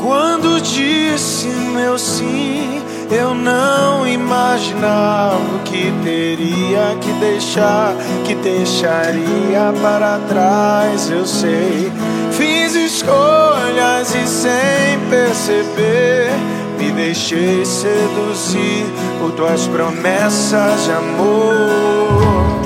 Quando 0.00 0.60
disse 0.60 1.48
meu 1.48 1.98
sim, 1.98 2.80
eu 3.10 3.34
não 3.34 4.06
imaginava 4.06 5.36
o 5.36 5.58
que 5.64 5.92
teria 6.04 6.96
que 7.00 7.12
deixar, 7.14 7.94
que 8.24 8.34
deixaria 8.34 9.72
para 9.82 10.18
trás. 10.28 11.10
Eu 11.10 11.26
sei, 11.26 11.90
fiz 12.32 12.74
escolhas 12.74 14.14
e 14.14 14.26
sem 14.26 15.00
perceber. 15.10 16.30
Me 16.78 16.92
deixei 16.92 17.64
seduzir 17.64 18.86
por 19.18 19.32
tuas 19.32 19.66
promessas 19.66 20.84
de 20.84 20.92
amor. 20.92 22.60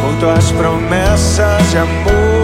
Por 0.00 0.20
tuas 0.20 0.50
promessas 0.52 1.70
de 1.70 1.78
amor. 1.78 2.43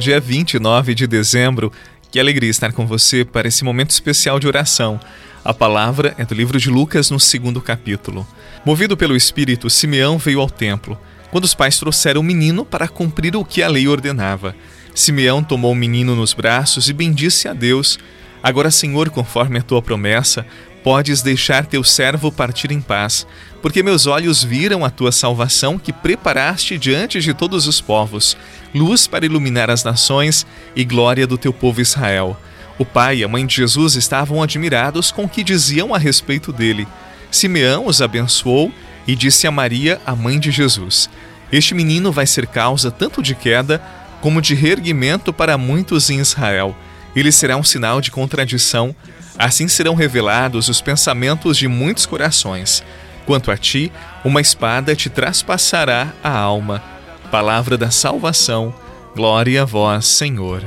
Dia 0.00 0.18
29 0.18 0.94
de 0.94 1.06
dezembro, 1.06 1.70
que 2.10 2.18
alegria 2.18 2.48
estar 2.48 2.72
com 2.72 2.86
você 2.86 3.22
para 3.22 3.46
esse 3.46 3.62
momento 3.62 3.90
especial 3.90 4.40
de 4.40 4.46
oração. 4.46 4.98
A 5.44 5.52
palavra 5.52 6.14
é 6.16 6.24
do 6.24 6.32
livro 6.34 6.58
de 6.58 6.70
Lucas, 6.70 7.10
no 7.10 7.20
segundo 7.20 7.60
capítulo. 7.60 8.26
Movido 8.64 8.96
pelo 8.96 9.14
Espírito, 9.14 9.68
Simeão 9.68 10.16
veio 10.16 10.40
ao 10.40 10.48
templo, 10.48 10.98
quando 11.30 11.44
os 11.44 11.52
pais 11.52 11.78
trouxeram 11.78 12.22
o 12.22 12.24
menino 12.24 12.64
para 12.64 12.88
cumprir 12.88 13.36
o 13.36 13.44
que 13.44 13.62
a 13.62 13.68
lei 13.68 13.86
ordenava. 13.86 14.56
Simeão 14.94 15.44
tomou 15.44 15.72
o 15.72 15.76
menino 15.76 16.16
nos 16.16 16.32
braços 16.32 16.88
e 16.88 16.94
bendisse 16.94 17.46
a 17.46 17.52
Deus. 17.52 17.98
Agora, 18.42 18.70
Senhor, 18.70 19.10
conforme 19.10 19.58
a 19.58 19.62
tua 19.62 19.82
promessa, 19.82 20.46
podes 20.82 21.22
deixar 21.22 21.66
teu 21.66 21.84
servo 21.84 22.32
partir 22.32 22.70
em 22.70 22.80
paz, 22.80 23.26
porque 23.62 23.82
meus 23.82 24.06
olhos 24.06 24.42
viram 24.42 24.84
a 24.84 24.90
tua 24.90 25.12
salvação 25.12 25.78
que 25.78 25.92
preparaste 25.92 26.78
diante 26.78 27.20
de 27.20 27.34
todos 27.34 27.66
os 27.66 27.80
povos, 27.80 28.36
luz 28.74 29.06
para 29.06 29.26
iluminar 29.26 29.70
as 29.70 29.84
nações 29.84 30.46
e 30.74 30.84
glória 30.84 31.26
do 31.26 31.36
teu 31.36 31.52
povo 31.52 31.80
Israel. 31.80 32.36
O 32.78 32.84
pai 32.84 33.18
e 33.18 33.24
a 33.24 33.28
mãe 33.28 33.44
de 33.44 33.56
Jesus 33.56 33.94
estavam 33.94 34.42
admirados 34.42 35.10
com 35.12 35.24
o 35.24 35.28
que 35.28 35.44
diziam 35.44 35.94
a 35.94 35.98
respeito 35.98 36.50
dele. 36.52 36.88
Simeão 37.30 37.86
os 37.86 38.00
abençoou 38.00 38.72
e 39.06 39.14
disse 39.14 39.46
a 39.46 39.50
Maria, 39.50 40.00
a 40.06 40.16
mãe 40.16 40.40
de 40.40 40.50
Jesus: 40.50 41.10
Este 41.52 41.74
menino 41.74 42.10
vai 42.10 42.26
ser 42.26 42.46
causa 42.46 42.90
tanto 42.90 43.22
de 43.22 43.34
queda 43.34 43.82
como 44.20 44.40
de 44.40 44.54
reerguimento 44.54 45.32
para 45.32 45.58
muitos 45.58 46.08
em 46.10 46.20
Israel. 46.20 46.74
Ele 47.14 47.32
será 47.32 47.56
um 47.56 47.64
sinal 47.64 48.00
de 48.00 48.10
contradição. 48.10 48.94
Assim 49.40 49.68
serão 49.68 49.94
revelados 49.94 50.68
os 50.68 50.82
pensamentos 50.82 51.56
de 51.56 51.66
muitos 51.66 52.04
corações. 52.04 52.84
Quanto 53.24 53.50
a 53.50 53.56
ti, 53.56 53.90
uma 54.22 54.38
espada 54.38 54.94
te 54.94 55.08
traspassará 55.08 56.12
a 56.22 56.30
alma. 56.30 56.82
Palavra 57.30 57.78
da 57.78 57.90
salvação. 57.90 58.74
Glória 59.16 59.62
a 59.62 59.64
vós, 59.64 60.04
Senhor. 60.04 60.62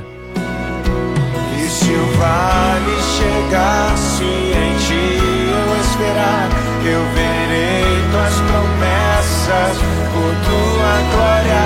E 1.56 1.68
se 1.68 1.88
o 1.88 2.06
vale 2.18 2.96
chegasse 3.14 4.24
em 4.24 4.76
ti 4.84 5.20
eu 5.54 5.80
esperar, 5.80 6.48
eu 6.84 7.04
verei 7.14 8.02
tuas 8.10 8.34
promessas 8.40 9.78
por 10.12 10.34
tua 10.46 10.94
glória. 11.12 11.64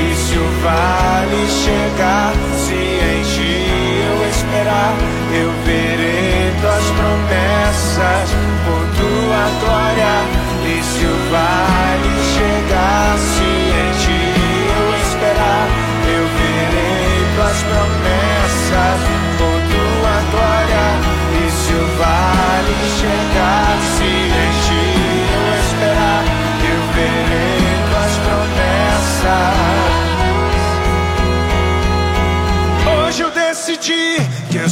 E 0.00 0.16
se 0.16 0.36
o 0.36 0.48
vale 0.64 1.46
chegasse 1.62 2.74
em 2.74 3.22
ti 3.22 3.78
eu 4.10 4.28
esperar, 4.28 4.96
eu 5.40 5.57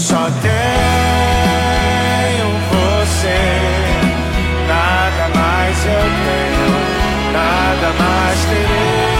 só 0.06 0.30
tenho 0.40 0.48
você. 2.70 3.42
Nada 4.68 5.28
mais 5.34 5.76
eu 5.84 6.06
tenho, 6.26 6.70
nada 7.32 7.88
mais 7.98 8.38
terei. 8.44 9.16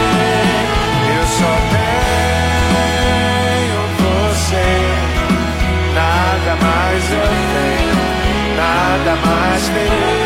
Eu 1.18 1.26
só 1.38 1.52
tenho 1.74 3.80
você. 3.98 4.68
Nada 5.92 6.52
mais 6.62 7.02
eu 7.10 7.30
tenho, 7.56 7.98
nada 8.56 9.12
mais 9.26 9.62
terei. 9.68 10.16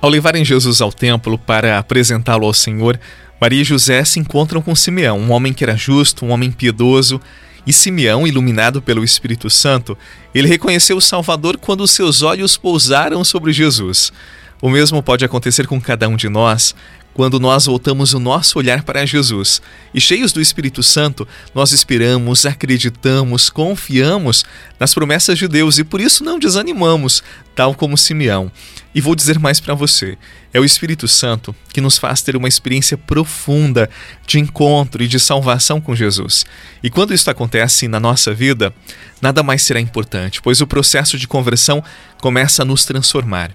Ao 0.00 0.10
levarem 0.10 0.44
Jesus 0.44 0.80
ao 0.80 0.92
templo 0.92 1.38
para 1.38 1.78
apresentá-lo 1.78 2.46
ao 2.46 2.52
Senhor, 2.52 2.98
Maria 3.42 3.62
e 3.62 3.64
José 3.64 4.04
se 4.04 4.20
encontram 4.20 4.62
com 4.62 4.72
Simeão, 4.72 5.18
um 5.18 5.32
homem 5.32 5.52
que 5.52 5.64
era 5.64 5.76
justo, 5.76 6.24
um 6.24 6.30
homem 6.30 6.52
piedoso. 6.52 7.20
E 7.66 7.72
Simeão, 7.72 8.24
iluminado 8.24 8.80
pelo 8.80 9.02
Espírito 9.02 9.50
Santo, 9.50 9.98
ele 10.32 10.46
reconheceu 10.46 10.96
o 10.96 11.00
Salvador 11.00 11.56
quando 11.56 11.84
seus 11.88 12.22
olhos 12.22 12.56
pousaram 12.56 13.24
sobre 13.24 13.52
Jesus. 13.52 14.12
O 14.60 14.70
mesmo 14.70 15.02
pode 15.02 15.24
acontecer 15.24 15.66
com 15.66 15.80
cada 15.80 16.08
um 16.08 16.14
de 16.14 16.28
nós 16.28 16.72
quando 17.12 17.40
nós 17.40 17.66
voltamos 17.66 18.14
o 18.14 18.20
nosso 18.20 18.60
olhar 18.60 18.84
para 18.84 19.04
Jesus. 19.04 19.60
E 19.92 20.00
cheios 20.00 20.32
do 20.32 20.40
Espírito 20.40 20.80
Santo, 20.80 21.26
nós 21.52 21.72
esperamos, 21.72 22.46
acreditamos, 22.46 23.50
confiamos 23.50 24.44
nas 24.78 24.94
promessas 24.94 25.36
de 25.36 25.48
Deus 25.48 25.78
e 25.78 25.84
por 25.84 26.00
isso 26.00 26.22
não 26.22 26.38
desanimamos, 26.38 27.24
tal 27.56 27.74
como 27.74 27.98
Simeão. 27.98 28.52
E 28.94 29.00
vou 29.00 29.14
dizer 29.14 29.38
mais 29.38 29.60
para 29.60 29.74
você: 29.74 30.18
é 30.52 30.60
o 30.60 30.64
Espírito 30.64 31.08
Santo 31.08 31.54
que 31.72 31.80
nos 31.80 31.98
faz 31.98 32.22
ter 32.22 32.36
uma 32.36 32.48
experiência 32.48 32.96
profunda 32.96 33.88
de 34.26 34.38
encontro 34.38 35.02
e 35.02 35.08
de 35.08 35.18
salvação 35.18 35.80
com 35.80 35.94
Jesus. 35.94 36.44
E 36.82 36.90
quando 36.90 37.14
isso 37.14 37.30
acontece 37.30 37.88
na 37.88 37.98
nossa 37.98 38.34
vida, 38.34 38.72
nada 39.20 39.42
mais 39.42 39.62
será 39.62 39.80
importante, 39.80 40.42
pois 40.42 40.60
o 40.60 40.66
processo 40.66 41.18
de 41.18 41.26
conversão 41.26 41.82
começa 42.20 42.62
a 42.62 42.64
nos 42.64 42.84
transformar. 42.84 43.50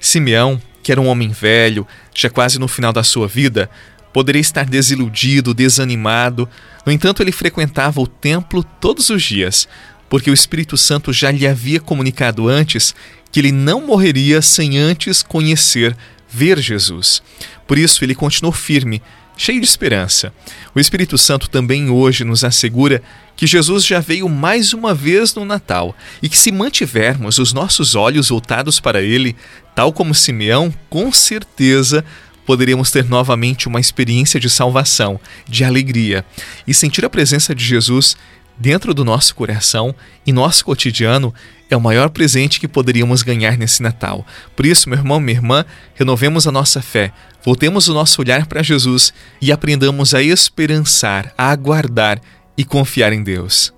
Simeão 0.00 0.60
que 0.82 0.90
era 0.90 1.00
um 1.00 1.06
homem 1.06 1.30
velho, 1.30 1.86
já 2.14 2.28
quase 2.28 2.58
no 2.58 2.66
final 2.66 2.92
da 2.92 3.04
sua 3.04 3.28
vida, 3.28 3.70
poderia 4.12 4.40
estar 4.40 4.66
desiludido, 4.66 5.54
desanimado. 5.54 6.48
No 6.84 6.92
entanto, 6.92 7.22
ele 7.22 7.32
frequentava 7.32 8.00
o 8.00 8.06
templo 8.06 8.64
todos 8.64 9.08
os 9.08 9.22
dias, 9.22 9.68
porque 10.08 10.30
o 10.30 10.34
Espírito 10.34 10.76
Santo 10.76 11.12
já 11.12 11.30
lhe 11.30 11.46
havia 11.46 11.80
comunicado 11.80 12.48
antes 12.48 12.94
que 13.32 13.40
ele 13.40 13.50
não 13.50 13.84
morreria 13.86 14.42
sem 14.42 14.78
antes 14.78 15.22
conhecer, 15.22 15.96
ver 16.28 16.60
Jesus. 16.60 17.22
Por 17.66 17.78
isso, 17.78 18.04
ele 18.04 18.14
continuou 18.14 18.52
firme, 18.52 19.02
cheio 19.36 19.58
de 19.58 19.66
esperança. 19.66 20.32
O 20.74 20.78
Espírito 20.78 21.16
Santo 21.16 21.48
também 21.48 21.88
hoje 21.90 22.22
nos 22.22 22.44
assegura 22.44 23.02
que 23.34 23.46
Jesus 23.46 23.84
já 23.84 23.98
veio 23.98 24.28
mais 24.28 24.74
uma 24.74 24.94
vez 24.94 25.34
no 25.34 25.44
Natal 25.44 25.96
e 26.22 26.28
que, 26.28 26.38
se 26.38 26.52
mantivermos 26.52 27.38
os 27.38 27.52
nossos 27.54 27.94
olhos 27.94 28.28
voltados 28.28 28.78
para 28.78 29.00
Ele, 29.00 29.34
tal 29.74 29.92
como 29.92 30.14
Simeão, 30.14 30.72
com 30.90 31.10
certeza 31.10 32.04
poderíamos 32.44 32.90
ter 32.90 33.04
novamente 33.08 33.68
uma 33.68 33.80
experiência 33.80 34.38
de 34.38 34.50
salvação, 34.50 35.18
de 35.48 35.64
alegria 35.64 36.24
e 36.66 36.74
sentir 36.74 37.04
a 37.04 37.10
presença 37.10 37.54
de 37.54 37.64
Jesus 37.64 38.16
dentro 38.58 38.92
do 38.92 39.04
nosso 39.04 39.34
coração 39.34 39.94
e 40.26 40.32
nosso 40.32 40.64
cotidiano 40.64 41.32
é 41.74 41.76
o 41.76 41.80
maior 41.80 42.10
presente 42.10 42.60
que 42.60 42.68
poderíamos 42.68 43.22
ganhar 43.22 43.56
nesse 43.56 43.82
Natal. 43.82 44.26
Por 44.54 44.66
isso, 44.66 44.88
meu 44.88 44.98
irmão, 44.98 45.20
minha 45.20 45.36
irmã, 45.38 45.64
renovemos 45.94 46.46
a 46.46 46.52
nossa 46.52 46.82
fé, 46.82 47.12
voltemos 47.44 47.88
o 47.88 47.94
nosso 47.94 48.20
olhar 48.20 48.46
para 48.46 48.62
Jesus 48.62 49.12
e 49.40 49.50
aprendamos 49.52 50.14
a 50.14 50.22
esperançar, 50.22 51.32
a 51.36 51.50
aguardar 51.50 52.20
e 52.56 52.64
confiar 52.64 53.12
em 53.12 53.22
Deus. 53.22 53.72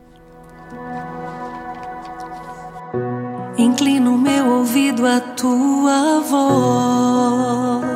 Inclino 3.57 4.19
meu 4.19 4.47
ouvido 4.59 5.07
à 5.07 5.21
tua 5.21 6.21
voz 6.21 7.95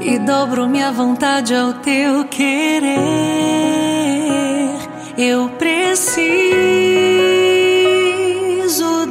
e 0.00 0.18
dobro 0.18 0.68
minha 0.68 0.90
vontade 0.90 1.54
ao 1.54 1.74
teu 1.74 2.24
querer. 2.24 3.89
Eu 5.22 5.50
preciso 5.50 6.24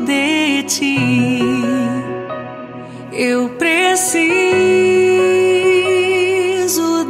de 0.08 0.64
ti. 0.64 0.98
Eu 3.14 3.50
preciso 3.50 4.26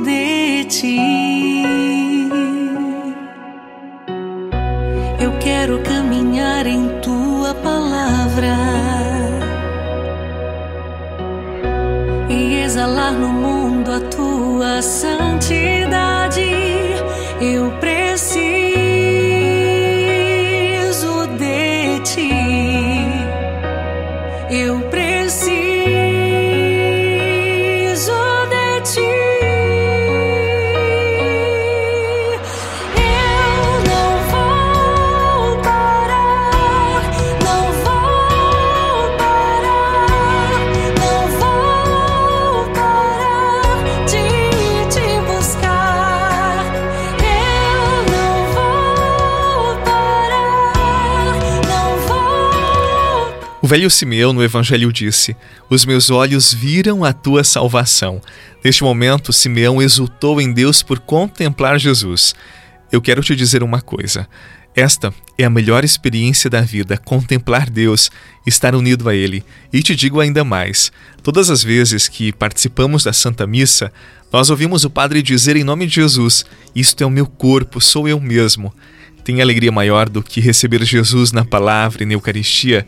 de 0.04 0.66
ti. 0.66 1.00
Eu 5.18 5.32
quero 5.40 5.82
caminhar 5.84 6.68
em 6.68 6.90
tua 7.00 7.54
palavra 7.54 8.58
e 12.30 12.56
exalar 12.66 13.14
no 13.14 13.30
mundo 13.30 13.94
a 13.94 14.02
tua 14.02 14.82
santidade. 14.82 15.69
Velho 53.70 53.88
Simeão 53.88 54.34
no 54.34 54.44
Evangelho 54.44 54.92
disse: 54.92 55.36
Os 55.70 55.86
meus 55.86 56.10
olhos 56.10 56.52
viram 56.52 57.04
a 57.04 57.14
tua 57.14 57.44
salvação. 57.44 58.20
Neste 58.66 58.84
momento, 58.84 59.32
Simeão 59.32 59.80
exultou 59.80 60.42
em 60.42 60.52
Deus 60.52 60.82
por 60.82 61.00
contemplar 61.00 61.78
Jesus. 61.78 62.34
Eu 62.92 63.00
quero 63.00 63.22
te 63.22 63.36
dizer 63.36 63.62
uma 63.62 63.80
coisa. 63.80 64.28
Esta 64.76 65.14
é 65.38 65.46
a 65.46 65.52
melhor 65.52 65.84
experiência 65.84 66.50
da 66.50 66.62
vida, 66.62 66.98
contemplar 66.98 67.70
Deus, 67.70 68.10
estar 68.44 68.74
unido 68.74 69.08
a 69.08 69.14
Ele. 69.14 69.46
E 69.72 69.84
te 69.84 69.96
digo 69.96 70.20
ainda 70.20 70.44
mais: 70.44 70.92
todas 71.22 71.52
as 71.52 71.64
vezes 71.64 72.08
que 72.08 72.34
participamos 72.34 73.04
da 73.04 73.14
Santa 73.14 73.46
Missa, 73.46 73.94
nós 74.34 74.50
ouvimos 74.50 74.84
o 74.84 74.90
Padre 74.90 75.22
dizer 75.22 75.56
em 75.56 75.64
nome 75.64 75.86
de 75.86 75.94
Jesus: 75.94 76.44
Isto 76.76 77.04
é 77.04 77.06
o 77.06 77.12
meu 77.12 77.28
corpo, 77.28 77.80
sou 77.80 78.08
eu 78.08 78.20
mesmo. 78.20 78.74
Tem 79.24 79.44
alegria 79.44 79.72
maior 79.72 80.10
do 80.10 80.24
que 80.24 80.42
receber 80.42 80.84
Jesus 80.84 81.32
na 81.32 81.46
palavra 81.46 82.02
e 82.02 82.06
na 82.08 82.14
Eucaristia? 82.14 82.88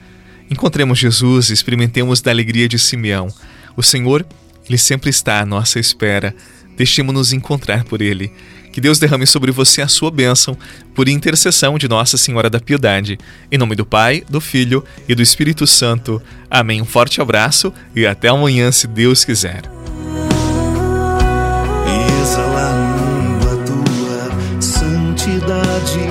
Encontremos 0.51 0.99
Jesus 0.99 1.49
e 1.49 1.53
experimentemos 1.53 2.19
da 2.19 2.29
alegria 2.29 2.67
de 2.67 2.77
Simeão. 2.77 3.29
O 3.77 3.81
Senhor, 3.81 4.25
Ele 4.67 4.77
sempre 4.77 5.09
está 5.09 5.39
à 5.39 5.45
nossa 5.45 5.79
espera. 5.79 6.35
Deixemos-nos 6.75 7.31
encontrar 7.31 7.85
por 7.85 8.01
Ele. 8.01 8.29
Que 8.73 8.81
Deus 8.81 8.99
derrame 8.99 9.25
sobre 9.25 9.51
você 9.51 9.81
a 9.81 9.87
sua 9.87 10.11
bênção, 10.11 10.57
por 10.93 11.07
intercessão 11.07 11.77
de 11.77 11.87
Nossa 11.87 12.17
Senhora 12.17 12.49
da 12.49 12.59
Piedade. 12.59 13.17
Em 13.49 13.57
nome 13.57 13.75
do 13.75 13.85
Pai, 13.85 14.23
do 14.29 14.41
Filho 14.41 14.83
e 15.07 15.15
do 15.15 15.21
Espírito 15.21 15.65
Santo. 15.65 16.21
Amém. 16.49 16.81
Um 16.81 16.85
forte 16.85 17.21
abraço 17.21 17.73
e 17.95 18.05
até 18.05 18.27
amanhã, 18.27 18.71
se 18.71 18.87
Deus 18.87 19.23
quiser. 19.23 19.63
exalando 22.21 23.49
a 23.49 23.55
tua 23.65 24.61
santidade. 24.61 26.10